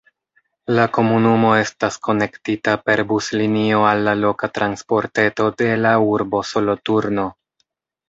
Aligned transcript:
La 0.77 0.85
komunumo 0.97 1.51
estas 1.57 1.99
konektita 2.07 2.75
per 2.87 3.05
buslinio 3.13 3.85
al 3.93 4.03
la 4.11 4.17
loka 4.25 4.53
transportreto 4.59 5.49
de 5.63 5.73
la 5.87 5.97
urbo 6.11 6.47
Soloturno. 6.57 7.33